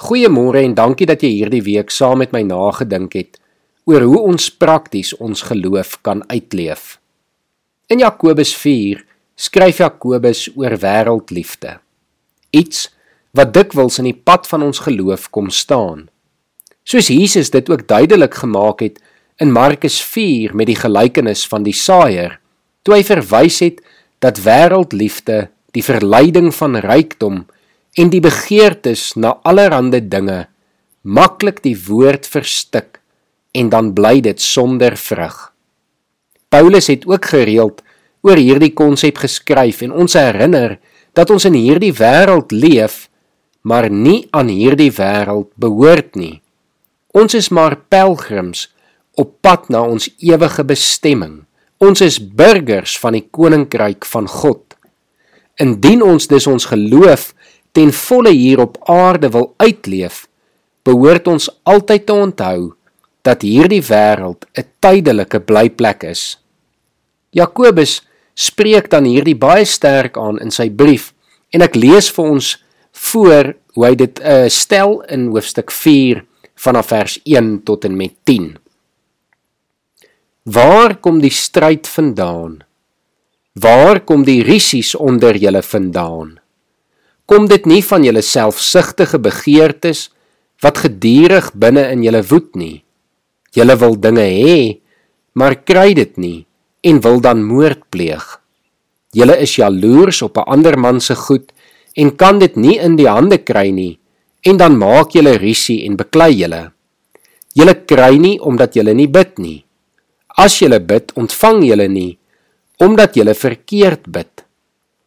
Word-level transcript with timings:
Goeiemôre 0.00 0.62
en 0.64 0.72
dankie 0.72 1.04
dat 1.04 1.20
jy 1.20 1.28
hierdie 1.34 1.60
week 1.60 1.90
saam 1.92 2.22
met 2.22 2.30
my 2.32 2.40
nagedink 2.48 3.12
het 3.18 3.36
oor 3.84 4.06
hoe 4.08 4.20
ons 4.30 4.46
prakties 4.48 5.10
ons 5.20 5.42
geloof 5.50 5.98
kan 6.06 6.22
uitleef. 6.30 6.94
In 7.92 8.00
Jakobus 8.00 8.54
4 8.56 9.02
skryf 9.36 9.82
Jakobus 9.82 10.46
oor 10.56 10.78
wêreldliefde. 10.80 11.74
Iets 12.56 12.88
wat 13.36 13.52
dikwels 13.52 14.00
in 14.00 14.08
die 14.08 14.16
pad 14.16 14.48
van 14.48 14.64
ons 14.70 14.80
geloof 14.86 15.28
kom 15.36 15.52
staan. 15.52 16.08
Soos 16.80 17.12
Jesus 17.12 17.52
dit 17.52 17.68
ook 17.68 17.84
duidelik 17.84 18.40
gemaak 18.40 18.80
het 18.80 18.96
in 19.36 19.52
Markus 19.52 20.00
4 20.00 20.56
met 20.56 20.72
die 20.72 20.80
gelykenis 20.80 21.44
van 21.44 21.68
die 21.68 21.76
saaier, 21.76 22.38
toe 22.88 22.96
hy 22.96 23.04
verwys 23.04 23.60
het 23.60 23.84
dat 24.24 24.40
wêreldliefde, 24.48 25.50
die 25.76 25.84
verleiding 25.84 26.54
van 26.56 26.80
rykdom 26.80 27.44
en 27.98 28.10
die 28.10 28.22
begeertes 28.22 29.14
na 29.16 29.38
allerlei 29.42 30.00
dinge 30.00 30.46
maklik 31.02 31.62
die 31.64 31.76
woord 31.86 32.28
verstik 32.28 33.00
en 33.56 33.70
dan 33.72 33.92
bly 33.94 34.20
dit 34.20 34.40
sonder 34.40 34.96
vrug. 34.96 35.52
Paulus 36.48 36.86
het 36.86 37.06
ook 37.06 37.24
gereeld 37.32 37.82
oor 38.22 38.36
hierdie 38.36 38.72
konsep 38.76 39.18
geskryf 39.22 39.82
en 39.82 39.92
ons 39.92 40.14
herinner 40.18 40.78
dat 41.16 41.30
ons 41.30 41.46
in 41.48 41.56
hierdie 41.56 41.94
wêreld 41.96 42.52
leef 42.52 43.08
maar 43.62 43.90
nie 43.90 44.28
aan 44.30 44.48
hierdie 44.48 44.92
wêreld 44.96 45.50
behoort 45.60 46.16
nie. 46.16 46.40
Ons 47.12 47.34
is 47.34 47.50
maar 47.50 47.76
pelgrims 47.90 48.68
op 49.18 49.34
pad 49.42 49.68
na 49.68 49.82
ons 49.82 50.08
ewige 50.22 50.64
bestemming. 50.64 51.42
Ons 51.80 52.00
is 52.04 52.20
burgers 52.20 52.96
van 53.00 53.16
die 53.16 53.26
koninkryk 53.32 54.06
van 54.08 54.28
God. 54.28 54.76
Indien 55.60 56.02
ons 56.04 56.28
dus 56.28 56.46
ons 56.48 56.68
geloof 56.70 57.32
ten 57.72 57.92
volle 57.92 58.32
hier 58.34 58.60
op 58.60 58.78
aarde 58.90 59.30
wil 59.30 59.54
uitleef, 59.56 60.26
behoort 60.82 61.26
ons 61.28 61.48
altyd 61.62 62.06
te 62.06 62.12
onthou 62.12 62.72
dat 63.22 63.42
hierdie 63.42 63.82
wêreld 63.82 64.46
'n 64.56 64.64
tydelike 64.80 65.40
blyplek 65.40 66.02
is. 66.04 66.38
Jakobus 67.30 68.00
spreek 68.34 68.90
dan 68.90 69.04
hierdie 69.04 69.36
baie 69.36 69.64
sterk 69.64 70.16
aan 70.16 70.40
in 70.40 70.50
sy 70.50 70.70
brief 70.70 71.12
en 71.52 71.62
ek 71.62 71.76
lees 71.76 72.10
vir 72.10 72.24
ons 72.24 72.64
voor 72.92 73.54
hoe 73.74 73.86
hy 73.86 73.94
dit 73.94 74.20
uh, 74.20 74.48
stel 74.48 75.00
in 75.08 75.28
hoofstuk 75.30 75.70
4 75.70 76.24
vanaf 76.56 76.86
vers 76.86 77.20
1 77.24 77.62
tot 77.64 77.84
en 77.84 77.96
met 77.96 78.14
10. 78.24 78.58
Waar 80.44 80.96
kom 80.96 81.20
die 81.20 81.30
stryd 81.30 81.88
vandaan? 81.88 82.64
Waar 83.54 84.00
kom 84.00 84.24
die 84.24 84.42
risies 84.42 84.94
onder 84.94 85.36
julle 85.36 85.62
vandaan? 85.62 86.39
Kom 87.30 87.46
dit 87.46 87.66
nie 87.70 87.78
van 87.86 88.02
julle 88.02 88.24
selfsugtige 88.26 89.20
begeertes 89.22 90.08
wat 90.64 90.80
gedurig 90.82 91.52
binne 91.54 91.84
in 91.92 92.02
julle 92.02 92.24
woed 92.26 92.56
nie. 92.58 92.82
Julle 93.54 93.76
wil 93.78 93.94
dinge 94.02 94.24
hê, 94.26 94.56
maar 95.38 95.54
kry 95.62 95.94
dit 95.94 96.18
nie 96.18 96.38
en 96.82 96.98
wil 97.04 97.22
dan 97.22 97.44
moord 97.46 97.84
pleeg. 97.94 98.24
Julle 99.14 99.36
is 99.46 99.54
jaloers 99.60 100.22
op 100.26 100.38
'n 100.38 100.50
ander 100.54 100.76
man 100.78 101.00
se 101.00 101.14
goed 101.14 101.52
en 101.94 102.16
kan 102.16 102.38
dit 102.38 102.56
nie 102.56 102.78
in 102.78 102.96
die 102.96 103.08
hande 103.08 103.38
kry 103.38 103.70
nie 103.70 103.98
en 104.42 104.56
dan 104.56 104.78
maak 104.78 105.14
julle 105.14 105.38
risie 105.38 105.86
en 105.86 105.96
beklei 105.96 106.34
julle. 106.34 106.72
Julle 107.54 107.74
kry 107.74 108.18
nie 108.18 108.40
omdat 108.40 108.74
julle 108.74 108.94
nie 108.94 109.08
bid 109.08 109.38
nie. 109.38 109.64
As 110.36 110.58
julle 110.58 110.80
bid, 110.80 111.12
ontvang 111.14 111.62
julle 111.64 111.88
nie 111.88 112.18
omdat 112.78 113.14
julle 113.14 113.34
verkeerd 113.34 114.08
bid. 114.08 114.49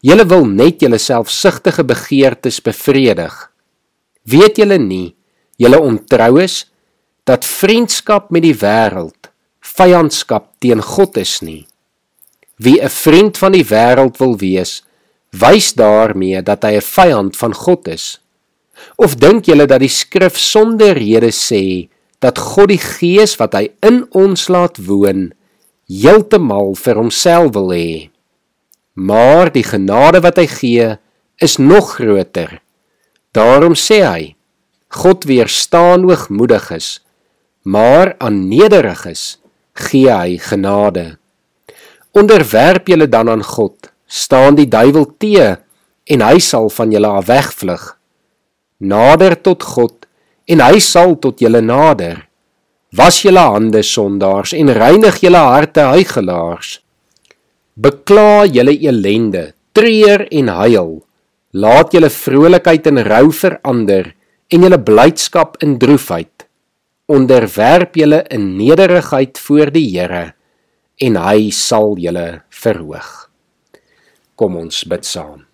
Julle 0.00 0.24
wil 0.30 0.44
net 0.46 0.82
julle 0.82 0.98
selfsugtige 0.98 1.82
begeertes 1.84 2.60
bevredig. 2.62 3.34
Weet 4.22 4.60
julle 4.60 4.78
nie, 4.78 5.16
julle 5.58 5.80
ontroues 5.82 6.66
dat 7.26 7.44
vriendskap 7.44 8.30
met 8.30 8.46
die 8.46 8.54
wêreld 8.54 9.18
vyandskap 9.78 10.52
teen 10.62 10.80
God 10.82 11.18
is 11.20 11.38
nie. 11.42 11.66
Wie 12.58 12.80
'n 12.82 12.88
vriend 12.88 13.38
van 13.38 13.52
die 13.52 13.64
wêreld 13.64 14.18
wil 14.18 14.36
wees, 14.36 14.82
wys 15.30 15.74
daarmee 15.74 16.42
dat 16.42 16.62
hy 16.64 16.76
'n 16.76 16.80
vyand 16.80 17.36
van 17.36 17.54
God 17.54 17.88
is. 17.88 18.20
Of 18.96 19.16
dink 19.16 19.46
julle 19.46 19.66
dat 19.66 19.80
die 19.80 19.88
skrif 19.88 20.36
sonder 20.38 20.94
rede 20.94 21.30
sê 21.30 21.88
dat 22.20 22.38
God 22.38 22.68
die 22.68 22.78
gees 22.78 23.36
wat 23.36 23.54
hy 23.54 23.70
in 23.82 24.06
ons 24.10 24.48
laat 24.48 24.78
woon 24.78 25.32
heeltemal 25.86 26.74
vir 26.74 26.94
homself 26.94 27.52
wil 27.52 27.70
hê? 27.70 28.10
Maar 28.98 29.52
die 29.54 29.62
genade 29.62 30.20
wat 30.24 30.40
hy 30.40 30.46
gee 30.50 30.86
is 31.38 31.56
nog 31.62 31.94
groter. 31.98 32.58
Daarom 33.30 33.76
sê 33.78 34.02
hy: 34.02 34.22
God 34.90 35.28
weerstaan 35.28 36.02
hoogmoediges, 36.08 36.98
maar 37.62 38.16
aan 38.18 38.48
nederiges 38.50 39.38
gee 39.78 40.10
hy 40.10 40.38
genade. 40.42 41.18
Onderwerp 42.10 42.88
julle 42.90 43.06
dan 43.08 43.30
aan 43.30 43.44
God, 43.44 43.92
staan 44.06 44.58
die 44.58 44.66
duiwel 44.66 45.06
te 45.20 45.54
en 46.08 46.24
hy 46.24 46.38
sal 46.42 46.66
van 46.72 46.90
julle 46.90 47.12
af 47.20 47.28
wegvlug. 47.28 47.84
Nader 48.78 49.36
tot 49.38 49.62
God 49.62 50.08
en 50.48 50.64
hy 50.64 50.80
sal 50.82 51.14
tot 51.22 51.38
julle 51.44 51.60
nader. 51.62 52.24
Was 52.96 53.20
julle 53.22 53.44
hande 53.44 53.84
sondaars 53.84 54.56
en 54.56 54.72
reinig 54.72 55.20
julle 55.22 55.44
harte 55.44 55.84
huigelaars 55.92 56.78
bekla 57.78 58.46
julle 58.50 58.74
elende, 58.74 59.52
treur 59.72 60.26
en 60.34 60.50
huil. 60.50 60.96
Laat 61.54 61.94
julle 61.94 62.10
vrolikheid 62.12 62.88
in 62.90 63.00
rou 63.06 63.28
verander 63.32 64.10
en 64.52 64.66
julle 64.66 64.80
blydskap 64.82 65.56
in 65.64 65.78
droefheid. 65.80 66.46
Onderwerp 67.08 67.96
julle 67.96 68.24
in 68.34 68.50
nederigheid 68.58 69.38
voor 69.46 69.72
die 69.72 69.86
Here 69.94 70.32
en 70.98 71.16
hy 71.22 71.50
sal 71.54 71.94
julle 72.02 72.42
verhoog. 72.50 73.10
Kom 74.34 74.58
ons 74.58 74.82
bid 74.90 75.06
saam. 75.06 75.44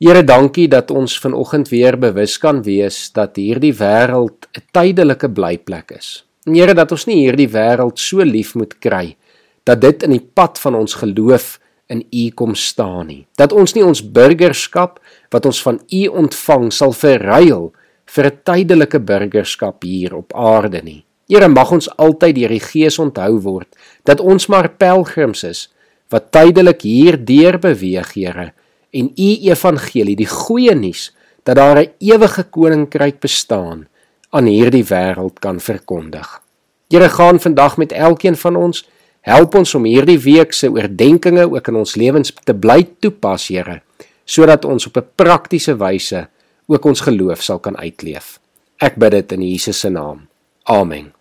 Here, 0.00 0.22
dankie 0.24 0.66
dat 0.68 0.90
ons 0.92 1.14
vanoggend 1.20 1.70
weer 1.72 1.96
bewus 2.00 2.36
kan 2.40 2.62
wees 2.64 2.98
dat 3.16 3.36
hierdie 3.36 3.72
wêreld 3.76 4.48
'n 4.56 4.64
tydelike 4.72 5.28
blyplek 5.28 5.92
is. 5.92 6.24
En 6.46 6.54
Here, 6.54 6.74
dat 6.74 6.92
ons 6.92 7.06
nie 7.06 7.24
hierdie 7.24 7.48
wêreld 7.48 7.98
so 7.98 8.24
lief 8.24 8.54
moet 8.54 8.80
kry 8.80 9.06
nie 9.06 9.25
dat 9.66 9.80
dit 9.82 10.04
in 10.06 10.14
die 10.14 10.26
pad 10.34 10.58
van 10.62 10.78
ons 10.78 10.94
geloof 11.02 11.56
in 11.90 12.04
U 12.10 12.30
kom 12.34 12.54
staan 12.54 13.10
nie. 13.10 13.26
Dat 13.38 13.52
ons 13.52 13.74
nie 13.74 13.84
ons 13.84 14.02
burgerskap 14.02 15.00
wat 15.34 15.46
ons 15.46 15.62
van 15.62 15.80
U 15.82 16.02
ontvang 16.22 16.70
sal 16.74 16.94
verruil 16.94 17.72
vir 18.06 18.24
'n 18.26 18.38
tydelike 18.44 19.00
burgerskap 19.00 19.82
hier 19.82 20.14
op 20.14 20.34
aarde 20.34 20.82
nie. 20.82 21.04
Here 21.28 21.48
mag 21.48 21.72
ons 21.72 21.88
altyd 21.98 22.34
deur 22.34 22.48
die 22.48 22.62
Gees 22.62 22.98
onthou 22.98 23.40
word 23.42 23.68
dat 24.04 24.20
ons 24.20 24.46
maar 24.46 24.68
pelgrims 24.68 25.44
is 25.44 25.68
wat 26.08 26.30
tydelik 26.30 26.82
hier 26.82 27.24
deur 27.24 27.58
beweeg, 27.58 28.14
Here, 28.14 28.52
en 28.94 29.10
U 29.10 29.30
evangelie, 29.50 30.16
die 30.16 30.30
goeie 30.30 30.74
nuus 30.74 31.12
dat 31.42 31.56
daar 31.56 31.78
'n 31.78 31.90
ewige 31.98 32.44
koninkryk 32.44 33.20
bestaan, 33.20 33.88
aan 34.30 34.46
hierdie 34.46 34.84
wêreld 34.84 35.38
kan 35.40 35.60
verkondig. 35.60 36.42
Here 36.90 37.08
gaan 37.08 37.40
vandag 37.40 37.76
met 37.76 37.92
elkeen 37.92 38.36
van 38.36 38.56
ons 38.56 38.88
Help 39.26 39.56
ons 39.58 39.74
om 39.74 39.86
hierdie 39.88 40.20
week 40.22 40.54
se 40.54 40.68
oordeenkings 40.70 41.50
ook 41.50 41.68
in 41.72 41.80
ons 41.80 41.96
lewens 41.98 42.30
te 42.46 42.54
bly 42.54 42.84
toepas, 43.02 43.48
Here, 43.50 43.80
sodat 44.24 44.64
ons 44.64 44.86
op 44.86 44.96
'n 44.96 45.08
praktiese 45.16 45.74
wyse 45.74 46.28
ook 46.66 46.84
ons 46.84 47.00
geloof 47.00 47.42
sal 47.42 47.58
kan 47.58 47.76
uitleef. 47.76 48.38
Ek 48.78 48.94
bid 48.96 49.10
dit 49.10 49.32
in 49.32 49.42
Jesus 49.42 49.80
se 49.80 49.88
naam. 49.88 50.28
Amen. 50.64 51.15